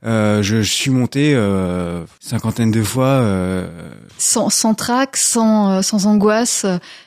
[0.04, 3.24] euh, je, suis monté euh, cinquantaine de fois.
[4.18, 6.66] Sans, sans trac, sans, sans angoisse,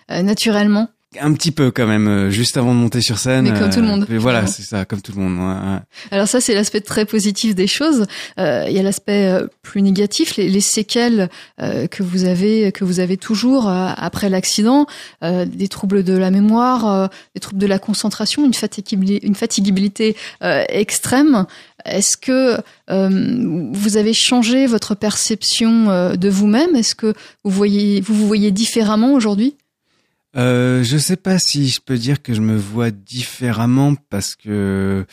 [0.10, 0.89] naturellement.
[1.19, 3.50] Un petit peu quand même, euh, juste avant de monter sur scène.
[3.50, 5.38] Mais comme tout le monde, mais voilà, c'est ça, comme tout le monde.
[5.39, 5.80] ouais, ouais.
[6.12, 8.06] Alors ça, c'est l'aspect très positif des choses.
[8.39, 11.30] Euh, il y a l'aspect euh, plus négatif, les, les séquelles
[11.62, 14.86] euh, que vous avez, que vous avez toujours euh, après l'accident,
[15.24, 19.36] euh, des troubles de la mémoire, euh, des troubles de la concentration, une fatigabilité, une
[19.36, 21.45] fatigabilité euh, extrême.
[21.86, 22.58] Est-ce que
[22.91, 26.76] euh, vous avez changé votre perception euh, de vous-même?
[26.76, 29.56] Est-ce que vous voyez, vous vous voyez différemment aujourd'hui?
[30.37, 35.05] Euh, je sais pas si je peux dire que je me vois différemment parce que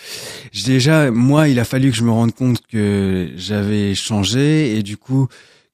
[0.67, 4.99] déjà moi il a fallu que je me rende compte que j'avais changé et du
[4.99, 5.29] coup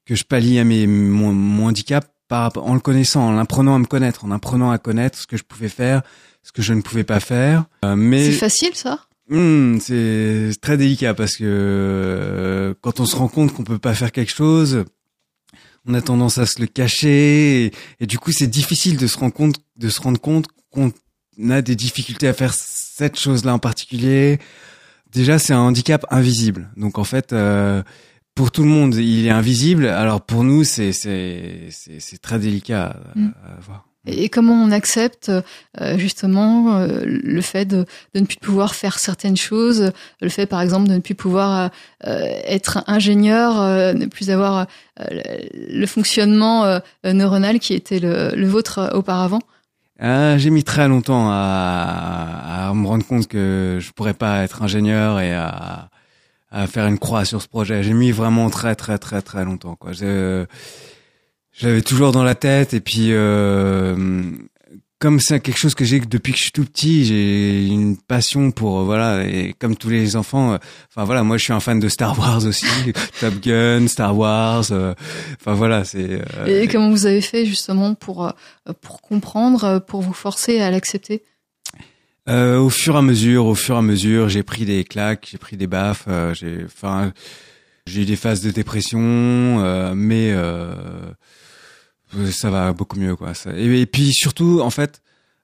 [0.07, 3.79] que je pallie à mes mon, mon handicap par en le connaissant, en apprenant à
[3.79, 6.03] me connaître, en apprenant à connaître ce que je pouvais faire,
[6.43, 7.65] ce que je ne pouvais pas faire.
[7.85, 9.01] Euh, mais C'est facile, ça?
[9.29, 13.95] Hmm, c'est très délicat parce que euh, quand on se rend compte qu'on peut pas
[13.95, 14.85] faire quelque chose,
[15.87, 19.19] on a tendance à se le cacher et, et du coup c'est difficile de se
[19.19, 20.93] rendre compte de se rendre compte qu'on
[21.51, 24.39] a des difficultés à faire cette chose-là en particulier.
[25.13, 26.71] Déjà c'est un handicap invisible.
[26.77, 27.83] Donc en fait euh,
[28.35, 29.87] pour tout le monde il est invisible.
[29.87, 33.92] Alors pour nous c'est c'est c'est très délicat à, à voir.
[34.07, 35.31] Et comment on accepte
[35.81, 40.47] euh, justement euh, le fait de, de ne plus pouvoir faire certaines choses, le fait
[40.47, 41.71] par exemple de ne plus pouvoir
[42.07, 43.55] euh, être ingénieur,
[43.95, 44.67] ne plus avoir
[44.99, 49.41] le, fonctionnement neuronal qui était le, le vôtre auparavant?
[50.01, 55.21] J'ai mis très longtemps à, à me rendre compte que je pourrais pas être ingénieur
[55.21, 55.91] et à,
[56.51, 57.85] à faire une croix sur ce projet.
[57.85, 59.93] J'ai mis vraiment très très très très longtemps quoi.
[61.61, 64.23] L'avais toujours dans la tête et puis euh,
[65.03, 68.53] comme c'est quelque chose que j'ai depuis que je suis tout petit, j'ai une passion
[68.53, 71.59] pour euh, voilà et comme tous les enfants, euh, enfin voilà, moi je suis un
[71.59, 72.67] fan de Star Wars aussi,
[73.21, 74.95] Top Gun, Star Wars, euh,
[75.41, 76.21] enfin voilà, c'est.
[76.47, 78.33] et comment vous avez fait justement pour
[78.81, 81.25] pour comprendre, pour vous forcer à l'accepter?
[82.29, 85.39] Au fur et à mesure, au fur et à mesure, j'ai pris des claques, j'ai
[85.39, 87.13] pris des baffes, j'ai, enfin,
[87.87, 90.33] j'ai eu des phases de dépression, mais
[92.15, 93.33] euh, ça va beaucoup mieux quoi.
[93.57, 95.03] Et, puis surtout en fait,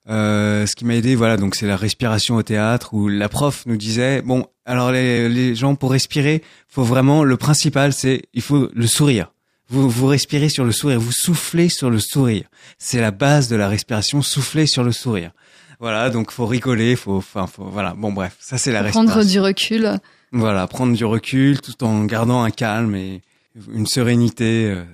[0.08, 3.64] euh, ce qui m'a aidé, voilà, donc c'est la respiration au théâtre où la prof
[3.66, 8.42] nous disait bon, alors les, les gens pour respirer, faut vraiment le principal c'est il
[8.42, 9.32] faut le sourire.
[9.70, 12.44] Vous vous respirez sur le sourire, vous soufflez sur le sourire.
[12.78, 15.32] C'est la base de la respiration, souffler sur le sourire.
[15.78, 17.94] Voilà, donc faut rigoler, faut, enfin, faut, voilà.
[17.94, 19.12] Bon, bref, ça c'est la respiration.
[19.12, 20.00] Prendre du recul.
[20.32, 23.22] Voilà, prendre du recul tout en gardant un calme et
[23.72, 24.66] une sérénité.
[24.66, 24.84] Euh,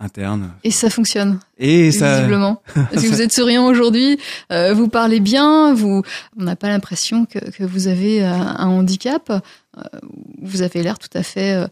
[0.00, 0.50] interne.
[0.64, 1.38] Et ça fonctionne.
[1.56, 2.16] Et ça.
[2.16, 2.60] Visiblement.
[2.98, 4.18] si vous êtes souriant aujourd'hui,
[4.52, 6.02] euh, vous parlez bien, vous,
[6.36, 9.32] on n'a pas l'impression que, que, vous avez euh, un handicap.
[10.42, 11.64] Vous avez l'air tout à fait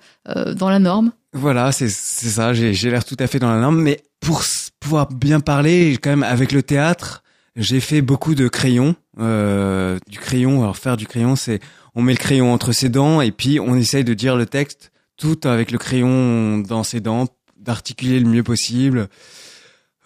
[0.56, 1.12] dans la norme.
[1.34, 2.54] Voilà, c'est ça.
[2.54, 4.42] J'ai l'air tout à fait dans la norme, mais pour
[4.80, 7.22] pouvoir bien parler, quand même avec le théâtre,
[7.54, 10.62] j'ai fait beaucoup de crayons, du crayon.
[10.62, 11.60] Alors faire du crayon, c'est
[11.94, 14.92] on met le crayon entre ses dents et puis on essaye de dire le texte
[15.16, 17.26] tout avec le crayon dans ses dents
[17.56, 19.08] d'articuler le mieux possible.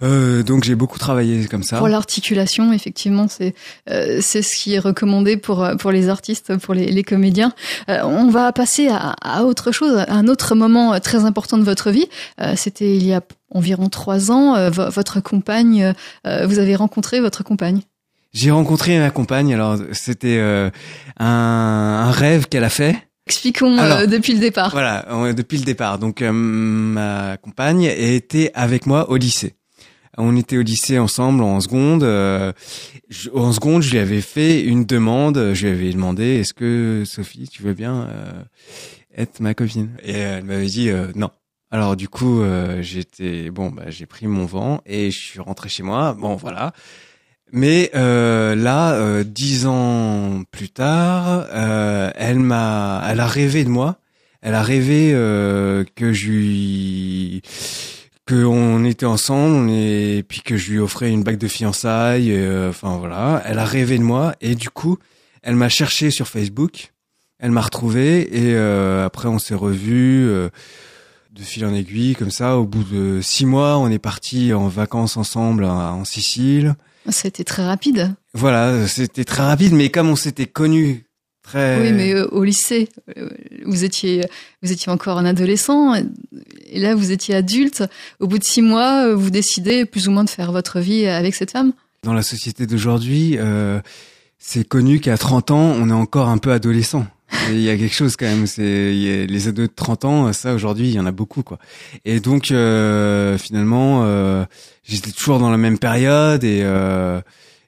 [0.03, 1.79] Euh, donc j'ai beaucoup travaillé comme ça.
[1.79, 3.55] Pour l'articulation, effectivement, c'est
[3.88, 7.55] euh, c'est ce qui est recommandé pour pour les artistes, pour les, les comédiens.
[7.88, 11.62] Euh, on va passer à, à, autre chose, à un autre moment très important de
[11.62, 12.07] votre vie.
[12.42, 14.55] Euh, c'était il y a environ trois ans.
[14.55, 15.94] Euh, votre compagne,
[16.25, 17.81] vous avez rencontré votre compagne.
[18.32, 19.54] J'ai rencontré ma compagne.
[19.54, 20.72] Alors c'était un,
[21.26, 22.96] un rêve qu'elle a fait.
[23.26, 24.70] Expliquons euh, depuis le départ.
[24.70, 25.98] Voilà, depuis le départ.
[25.98, 29.54] Donc euh, ma compagne était avec moi au lycée.
[30.16, 32.04] On était au lycée ensemble en seconde.
[32.04, 32.52] Euh,
[33.34, 35.52] en seconde, je lui avais fait une demande.
[35.54, 38.08] Je lui avais demandé est-ce que Sophie, tu veux bien
[39.16, 39.90] être ma copine?
[40.04, 41.30] Et elle m'avait dit non.
[41.72, 42.42] Alors du coup,
[42.80, 46.14] j'étais bon, bah, j'ai pris mon vent et je suis rentré chez moi.
[46.14, 46.72] Bon, voilà.
[47.52, 53.68] Mais euh, là, euh, dix ans plus tard, euh, elle m'a, elle a rêvé de
[53.68, 53.98] moi.
[54.42, 57.42] Elle a rêvé euh, que je lui,
[58.26, 62.32] que on était ensemble, et puis que je lui offrais une bague de fiançailles.
[62.32, 64.98] Euh, enfin voilà, elle a rêvé de moi et du coup,
[65.42, 66.92] elle m'a cherché sur Facebook.
[67.38, 68.56] Elle m'a retrouvé et
[69.04, 72.56] après on s'est revus de fil en aiguille comme ça.
[72.56, 76.76] Au bout de six mois, on est parti en vacances ensemble en Sicile.
[77.11, 78.14] C'était très rapide.
[78.35, 81.07] Voilà, c'était très rapide, mais comme on s'était connus
[81.42, 81.81] très.
[81.81, 83.29] Oui, mais euh, au lycée, euh,
[83.64, 84.23] vous étiez,
[84.62, 87.85] vous étiez encore un adolescent, et là vous étiez adulte.
[88.21, 91.35] Au bout de six mois, vous décidez plus ou moins de faire votre vie avec
[91.35, 91.73] cette femme.
[92.03, 93.81] Dans la société d'aujourd'hui, euh,
[94.38, 97.07] c'est connu qu'à 30 ans, on est encore un peu adolescent.
[97.50, 98.46] Il y a quelque chose quand même.
[98.46, 101.58] C'est les ados de 30 ans, ça aujourd'hui, il y en a beaucoup quoi.
[102.04, 104.44] Et donc euh, finalement, euh,
[104.84, 107.20] j'étais toujours dans la même période et euh,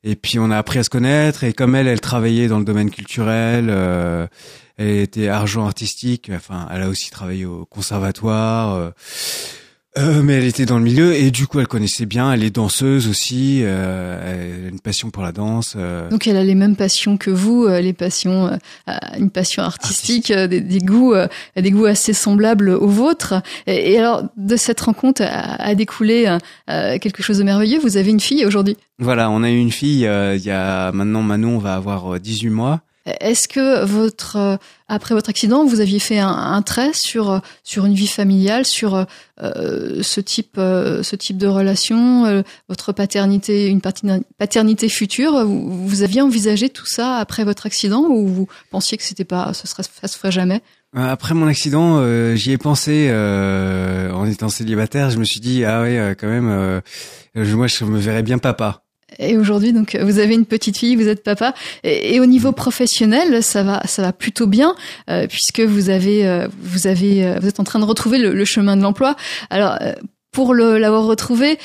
[0.04, 1.44] et puis on a appris à se connaître.
[1.44, 4.26] Et comme elle, elle travaillait dans le domaine culturel, euh,
[4.76, 6.30] elle était argent artistique.
[6.32, 8.92] Enfin, elle a aussi travaillé au conservatoire.
[9.96, 12.32] Euh, euh, mais elle était dans le milieu et du coup elle connaissait bien.
[12.32, 13.60] Elle est danseuse aussi.
[13.62, 15.74] Euh, elle a une passion pour la danse.
[15.76, 16.08] Euh.
[16.10, 20.32] Donc elle a les mêmes passions que vous, euh, les passions, euh, une passion artistique,
[20.32, 21.14] des, des, goûts,
[21.56, 23.34] des goûts assez semblables aux vôtres.
[23.66, 27.78] Et, et alors de cette rencontre a, a découlé quelque chose de merveilleux.
[27.80, 28.76] Vous avez une fille aujourd'hui?
[28.98, 30.02] Voilà, on a eu une fille.
[30.04, 32.80] il y a maintenant Manon va avoir 18 mois.
[33.20, 34.56] Est-ce que votre euh,
[34.88, 38.64] après votre accident, vous aviez fait un, un trait sur euh, sur une vie familiale,
[38.64, 39.06] sur
[39.42, 46.20] euh, ce type ce type de relation, votre paternité, une paternité future vous, vous, aviez
[46.20, 50.08] envisagé tout ça après votre accident ou vous pensiez que c'était pas ce serait ça
[50.08, 50.62] se ferait jamais?
[50.96, 52.02] Après mon accident,
[52.34, 55.10] j'y ai pensé en étant célibataire.
[55.10, 56.80] Je me suis dit ah ouais, quand même,
[57.34, 58.82] moi je me verrais bien papa.
[59.18, 63.42] Et aujourd'hui, donc, vous avez une petite fille, vous êtes papa, et, au niveau professionnel,
[63.42, 64.74] ça va, ça va plutôt bien,
[65.10, 68.44] euh, puisque vous avez, euh, vous avez, euh, vous êtes en train de retrouver le,
[68.44, 69.16] chemin de l'emploi.
[69.50, 69.78] Alors,
[70.30, 71.58] pour l'avoir retrouvé,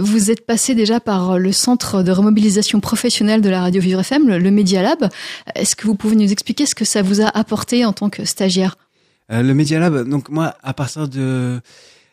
[0.00, 4.28] vous êtes passé déjà par le centre de remobilisation professionnelle de la radio Vivre FM,
[4.28, 5.08] le, Media Lab.
[5.54, 8.24] Est-ce que vous pouvez nous expliquer ce que ça vous a apporté en tant que
[8.24, 8.76] stagiaire
[9.30, 11.60] Le Media Lab, donc moi, à partir de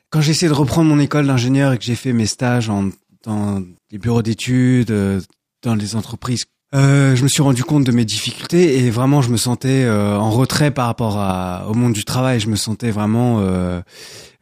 [0.10, 2.90] quand j'ai essayé de reprendre mon école d'ingénieur et que j'ai fait mes stages en
[3.26, 3.62] dans
[3.96, 5.22] les bureaux d'études, euh,
[5.64, 6.44] dans les entreprises.
[6.74, 10.18] Euh, je me suis rendu compte de mes difficultés et vraiment je me sentais euh,
[10.18, 12.42] en retrait par rapport à, au monde du travail.
[12.42, 13.80] Je me sentais vraiment euh,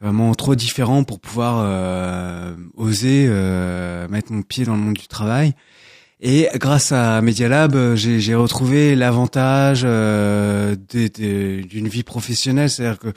[0.01, 1.53] vraiment trop différent pour pouvoir
[2.75, 3.27] oser
[4.09, 5.53] mettre mon pied dans le monde du travail.
[6.19, 12.69] Et grâce à Media Lab, euh, j'ai retrouvé l'avantage euh, des- des- d'une vie professionnelle,
[12.71, 13.09] c'est-à-dire que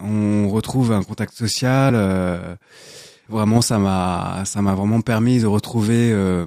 [0.00, 1.94] on retrouve un contact social.
[3.28, 6.44] Vraiment, ça m'a ça m'a vraiment permis de retrouver euh,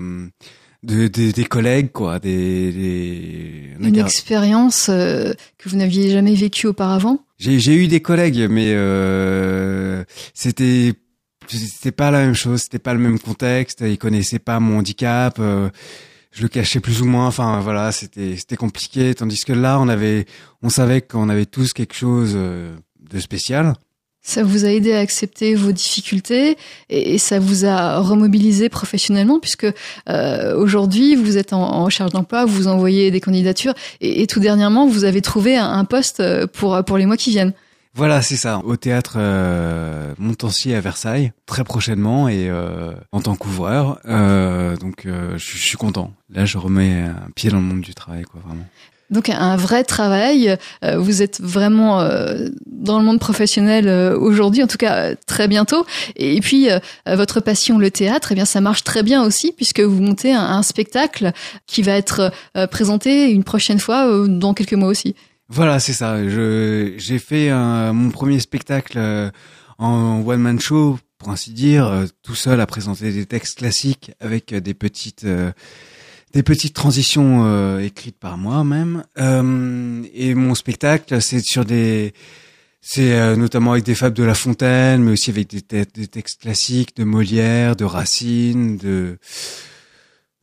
[0.83, 3.69] de, des- des collègues, quoi, des, des...
[3.79, 7.19] Une expérience euh, que vous n'aviez jamais vécue auparavant?
[7.37, 10.93] J'ai j'ai eu des collègues, mais euh, c'était
[11.47, 13.81] c'était pas la même chose, c'était pas le même contexte.
[13.85, 15.37] Ils connaissaient pas mon handicap.
[15.39, 15.69] euh,
[16.31, 17.27] je le cachais plus ou moins.
[17.27, 19.13] Enfin voilà, c'était c'était compliqué.
[19.15, 20.25] Tandis que là, on avait,
[20.61, 22.73] on savait qu'on avait tous quelque chose euh,
[23.11, 23.73] de spécial.
[24.23, 26.57] Ça vous a aidé à accepter vos difficultés
[26.89, 29.67] et, ça vous a remobilisé professionnellement puisque
[30.10, 34.39] euh, aujourd'hui vous êtes en, en recherche d'emploi, vous envoyez des candidatures et, et tout
[34.39, 37.53] dernièrement vous avez trouvé un, poste euh, pour pour les mois qui viennent.
[37.93, 38.62] Voilà, c'est ça.
[38.63, 43.99] Au théâtre euh, Montancier à Versailles, très prochainement, et euh, en tant qu'ouvreur.
[44.05, 46.13] Euh, donc, euh, je suis content.
[46.29, 48.65] Là, je remets un pied dans le monde du travail, quoi, vraiment.
[49.12, 50.58] Donc un vrai travail.
[50.84, 55.50] Euh, vous êtes vraiment euh, dans le monde professionnel euh, aujourd'hui, en tout cas très
[55.50, 55.86] bientôt.
[56.15, 56.69] Et puis
[57.06, 60.62] votre passion, le théâtre, eh bien ça marche très bien aussi puisque vous montez un,
[60.63, 61.32] spectacle
[61.65, 62.32] qui va être
[62.69, 65.15] présenté une prochaine fois dans quelques mois aussi.
[65.50, 66.17] Voilà, c'est ça.
[66.28, 69.00] J'ai fait mon premier spectacle
[69.80, 74.54] en one man show, pour ainsi dire, tout seul à présenter des textes classiques avec
[74.54, 75.26] des petites
[76.33, 79.03] des petites transitions euh, écrites par moi-même.
[79.19, 82.13] Euh, et mon spectacle, c'est sur des
[82.81, 86.41] c'est euh, notamment avec des fables de La Fontaine, mais aussi avec des, des textes
[86.41, 89.19] classiques de Molière, de Racine, de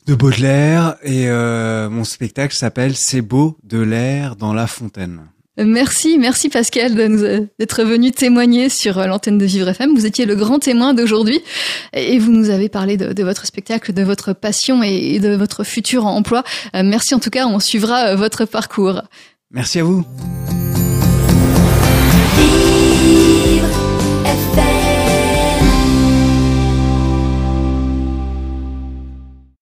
[0.07, 0.97] de Baudelaire.
[1.03, 5.29] Et euh, mon spectacle s'appelle C'est beau de l'air dans la fontaine.
[5.59, 9.95] Merci, merci Pascal d'être venu témoigner sur euh, l'antenne de Vivre FM.
[9.95, 11.41] Vous étiez le grand témoin d'aujourd'hui
[11.93, 15.65] et vous nous avez parlé de, de votre spectacle, de votre passion et de votre
[15.65, 16.45] futur emploi.
[16.77, 19.03] Euh, Merci en tout cas, on suivra euh, votre parcours.
[19.51, 20.05] Merci à vous.
[22.37, 22.78] Vivre